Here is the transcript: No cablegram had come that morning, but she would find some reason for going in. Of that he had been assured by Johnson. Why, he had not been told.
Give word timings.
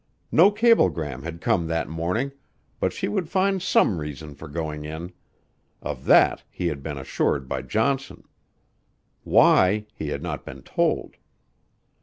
No 0.31 0.49
cablegram 0.49 1.21
had 1.21 1.41
come 1.41 1.67
that 1.67 1.87
morning, 1.87 2.31
but 2.79 2.91
she 2.91 3.07
would 3.07 3.29
find 3.29 3.61
some 3.61 3.99
reason 3.99 4.33
for 4.33 4.47
going 4.47 4.83
in. 4.83 5.13
Of 5.79 6.05
that 6.05 6.43
he 6.49 6.69
had 6.69 6.81
been 6.81 6.97
assured 6.97 7.47
by 7.47 7.61
Johnson. 7.61 8.23
Why, 9.23 9.85
he 9.93 10.07
had 10.07 10.23
not 10.23 10.43
been 10.43 10.63
told. 10.63 11.17